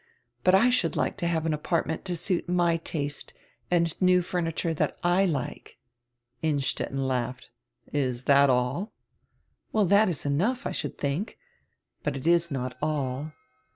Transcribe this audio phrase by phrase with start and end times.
[0.43, 3.35] But I should like to have an apart ment to suit my taste,
[3.69, 5.77] and new furniture drat I like."
[6.41, 7.51] Innstetten laughed.
[7.93, 8.93] "Is diat all?"
[9.71, 11.37] "Well, drat is enough, I should think.
[12.01, 13.33] But it is not all."